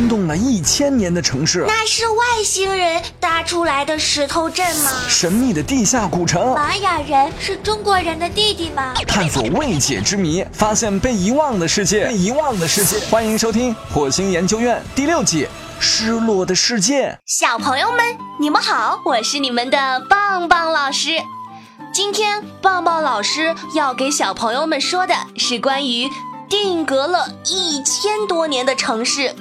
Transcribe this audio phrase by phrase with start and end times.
[0.00, 1.62] 惊动了一千年的城市。
[1.68, 4.90] 那是外星人搭出来的石头镇吗？
[5.10, 6.54] 神秘的地下古城。
[6.54, 8.94] 玛雅人是中国人的弟弟吗？
[9.06, 12.06] 探索未解之谜，发现被遗忘的世界。
[12.06, 15.44] 被遗忘的世界，欢迎收听《火星研究院》第六季
[15.78, 17.10] 《失落的世界》。
[17.26, 18.02] 小朋友们，
[18.40, 21.10] 你们好，我是你们的棒棒老师。
[21.92, 26.08] 今天棒棒老师要给小朋友们说的是关于
[26.48, 29.36] 定格了一千多年的城市。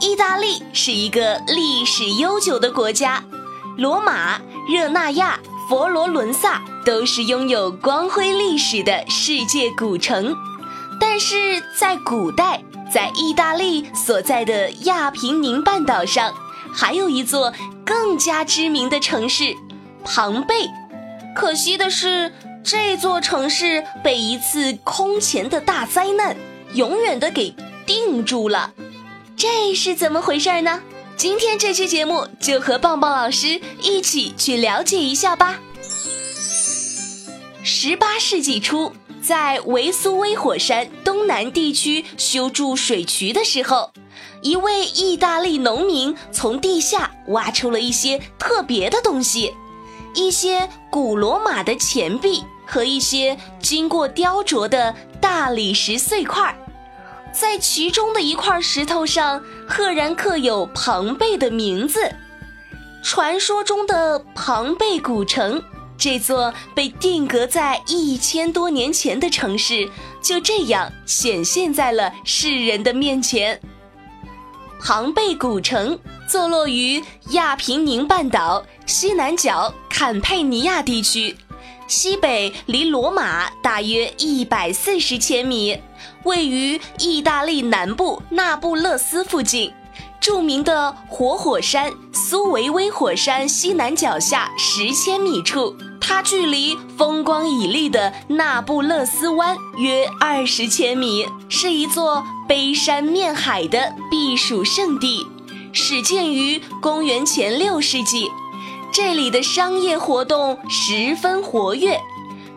[0.00, 3.22] 意大利是一个历史悠久的国家，
[3.76, 10.34] 罗马、热那亚、佛罗伦萨都是拥有光辉历史的世界古城。
[10.98, 16.32] 但是在古代，在意大利所在的亚平宁半岛上，
[16.72, 17.52] 还有一座
[17.84, 19.54] 更加知名的城市。
[20.02, 20.70] 庞贝，
[21.36, 22.32] 可惜的是，
[22.64, 26.34] 这座城市被一次空前的大灾难
[26.72, 28.72] 永远的给定住了。
[29.40, 30.82] 这是怎么回事呢？
[31.16, 35.58] 今天这期节目就和棒棒老师一起去了解一下吧。
[37.62, 43.90] 十八世纪初，在维苏威火山东南地区修筑水渠的时候，
[44.42, 49.54] 一位意大利农民从地下挖出了一些特别的东西。
[50.14, 56.54] 一些古罗马的钱币和一些经过雕琢的大理石碎块，
[57.32, 62.10] 在其中的一块石头上赫然刻有庞贝的名字。
[63.02, 65.62] 传说中的庞贝古城，
[65.96, 69.88] 这座被定格在一千多年前的城市，
[70.22, 73.60] 就这样显现在了世人的面前。
[74.82, 81.36] 庞贝古城坐落于亚平宁半岛西南角坎佩尼亚地区，
[81.90, 85.76] 西北离罗马大约一百四十千米，
[86.22, 89.72] 位于意大利南部那不勒斯附近，
[90.20, 95.76] 著名的活火山苏维威火山西南脚下十千米处。
[96.00, 105.26] 它距离风光旖旎的那不勒斯湾约二十千米，是一座背山面海的避暑胜地，
[105.72, 108.28] 始建于公元前六世纪。
[108.92, 111.98] 这里的商业活动十分活跃，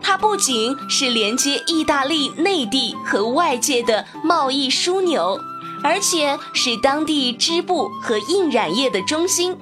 [0.01, 5.39] 它不仅是连接意大利内地和外界的贸易枢纽，
[5.83, 9.55] 而且是当地织布和印染业的中心。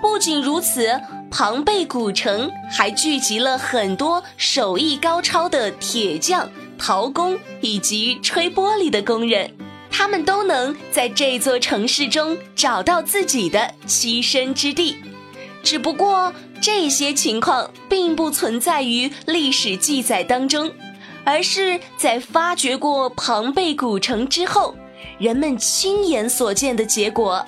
[0.00, 1.00] 不仅如此。
[1.34, 6.46] 庞贝古城还聚集了很多手艺高超的铁匠、
[6.76, 9.50] 陶工以及吹玻璃的工人，
[9.90, 14.94] 他们都能在这座城市中找到自己的栖身之地。
[15.62, 20.70] 只不过这些情况并不存在于历史记载当中，
[21.24, 24.74] 而是在发掘过庞贝古城之后，
[25.18, 27.44] 人们亲眼所见的结果。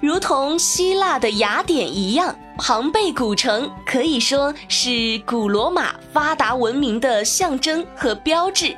[0.00, 8.76] 如同希腊的雅典一样，庞贝古城可以说是古罗马发达文明的象征和标志。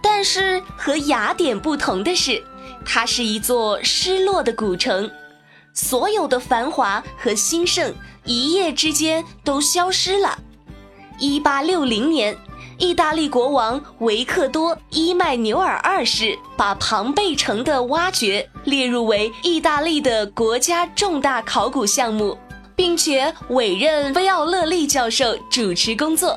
[0.00, 2.40] 但是和雅典不同的是，
[2.84, 5.10] 它是一座失落的古城，
[5.74, 10.38] 所有的繁华和兴盛一夜之间都消失了。
[11.18, 12.34] 一八六零年。
[12.76, 22.36] 意大利国王维克多·伊麦纽尔二世把庞贝城的挖掘列入为意大利的国家重大考古项目，
[22.74, 26.36] 并且委任菲奥勒利教授主持工作。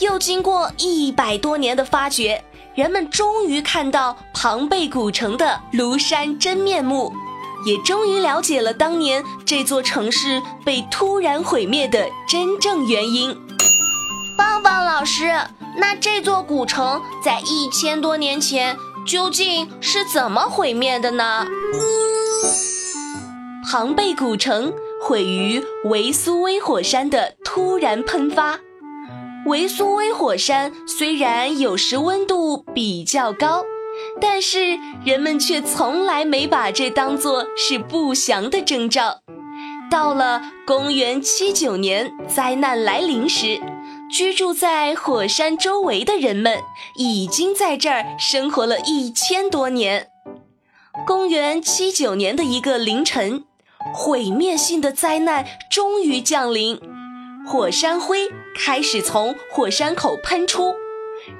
[0.00, 2.42] 又经过一百多年的发掘，
[2.74, 7.12] 人们终于看到庞贝古城的庐山真面目，
[7.64, 13.36] 也终于了解了当年这座城市被突然毁灭的真正原因。
[14.36, 15.32] 棒棒老师。
[15.80, 18.76] 那这座古城在一千多年前
[19.06, 21.46] 究竟是怎么毁灭的呢？
[23.70, 28.58] 庞贝古城毁于维苏威火山的突然喷发。
[29.46, 33.62] 维苏威火山虽然有时温度比较高，
[34.20, 39.20] 但是人们却从来没把这当作是不祥的征兆。
[39.90, 43.60] 到了公元七九年，灾难来临时。
[44.10, 46.60] 居住在火山周围的人们
[46.96, 50.08] 已经在这儿生活了一千多年。
[51.06, 53.44] 公元七九年的一个凌晨，
[53.94, 56.80] 毁灭性的灾难终于降临，
[57.46, 60.72] 火山灰开始从火山口喷出，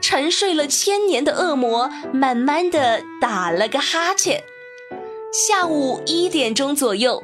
[0.00, 4.43] 沉睡了千年的恶魔慢慢的打了个哈欠。
[5.32, 7.23] 下午一点钟左右，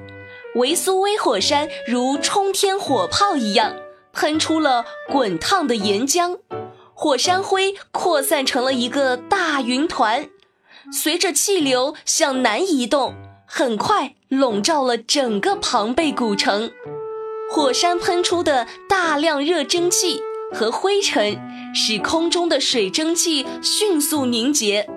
[0.57, 3.75] 维苏威火山如冲天火炮一样。
[4.13, 6.39] 喷出了滚烫的岩浆，
[6.95, 10.29] 火山灰扩散成了一个大云团。
[10.93, 13.15] 随着气流向南移动，
[13.45, 16.71] 很快笼罩了整个庞贝古城。
[17.51, 20.21] 火山喷出的大量热蒸汽
[20.53, 21.41] 和灰尘，
[21.75, 24.89] 使空中的水蒸气迅速凝结，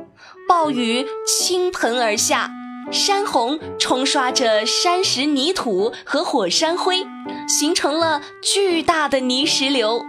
[0.48, 2.52] 暴雨倾盆而下，
[2.92, 7.06] 山洪冲刷着山石、泥土和火山灰，
[7.48, 10.04] 形成了巨大的泥石流。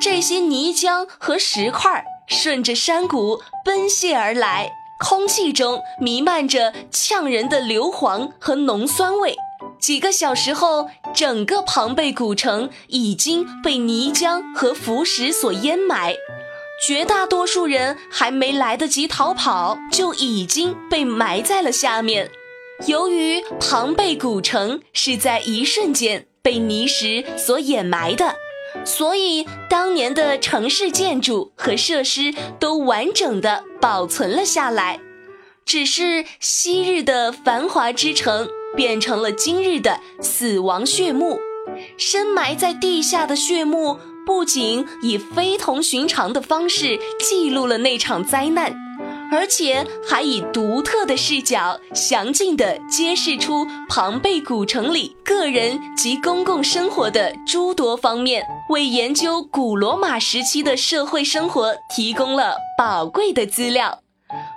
[0.00, 9.36] 这些泥浆和石块顺着山谷奔泻而来，空气中弥漫着呛人的硫磺和浓酸味。
[9.82, 16.14] 几个小时后，整个庞贝古城已经被泥浆和浮石所淹埋，
[16.86, 22.30] 绝大多数人还没来得及逃跑，就已经被埋在了下面。
[22.86, 28.36] 由于庞贝古城是在一瞬间被泥石所掩埋的，
[28.84, 35.00] 所以当年的城市建筑和设施都完整的保存了下来，
[35.66, 38.48] 只是昔日的繁华之城。
[38.76, 41.38] 变成了今日的死亡血墓，
[41.96, 48.72] 深埋在地下的血墓不仅以非同寻常的方式记录了那场灾难，
[49.32, 64.01] 而且还以独特的视角详尽地揭示出庞贝古城里个人及公共生活的诸多方面，为研究古罗马时期的社会生活提供了宝贵的资料。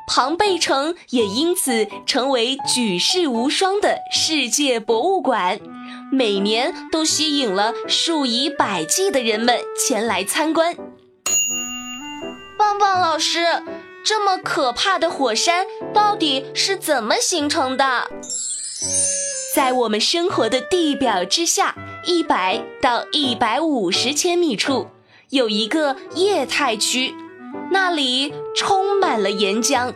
[0.07, 5.59] 庞贝城也因此成为举世无双的世界博物馆，
[6.11, 10.75] 每年都吸引了数以百计的人们前来参观。
[12.57, 13.63] 棒棒老师，
[14.05, 18.07] 这么可怕的火山到底是怎么形成的？
[19.55, 21.75] 在我们生活的地表之下，
[22.05, 24.87] 一百到一百五十千米处，
[25.29, 27.15] 有一个液态区。
[27.71, 29.93] 那里充满了岩浆，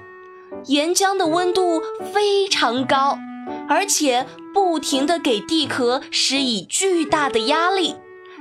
[0.65, 1.81] 岩浆的温度
[2.13, 3.17] 非常高，
[3.67, 7.95] 而且不停地给地壳施以巨大的压力。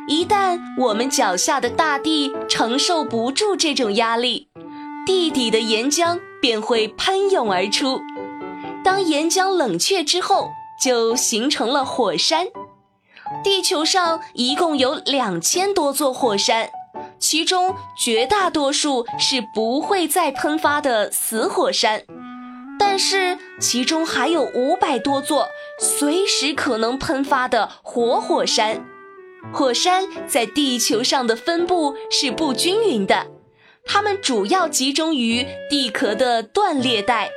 [0.09, 4.49] 一旦我们脚下的大地承受不住这种压力，
[5.07, 8.01] 地底的岩浆便会喷涌而出。
[8.83, 10.49] 当岩浆冷却之后，
[10.83, 12.47] 就形成了火山。
[13.45, 16.71] 地球上一共有两千多座火山。
[17.19, 22.05] 其中绝大多数是不会再喷发的死火山，
[22.79, 25.49] 但是其中还有五百多座
[25.81, 28.85] 随时可能喷发的活火山。
[29.53, 33.27] 火山在地球上的分布是不均匀的，
[33.85, 37.31] 它们主要集中于地壳的断裂带。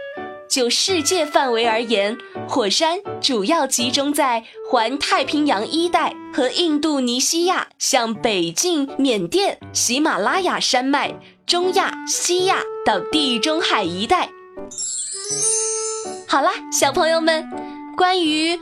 [0.51, 11.18] 就世界范围而言，火山主要集中在环太平洋一带和印度尼西亚向北境缅甸、喜马拉雅山脉、
[11.48, 14.30] 中亚、西亚到地中海一带。
[16.27, 17.50] 好啦，小朋友们，
[17.95, 18.59] 关于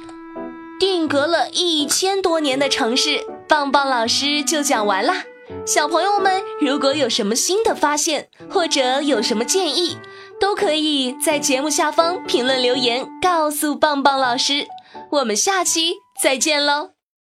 [0.79, 5.23] 定格了一千多年的城市，棒棒老师就讲完啦。
[5.65, 9.97] 小朋友们，如果有什么新的发现，或者有什么建议，
[10.39, 14.67] 都可以在节目下方评论留言，告诉棒棒老师。
[15.11, 16.98] 我们下期再见喽！